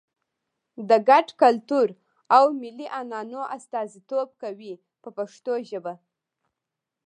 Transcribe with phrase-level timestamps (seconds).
[0.89, 1.87] د ګډ کلتور
[2.35, 5.93] او ملي عنعنو استازیتوب کوي په پښتو ژبه.